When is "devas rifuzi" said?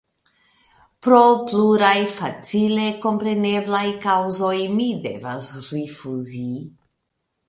5.05-6.43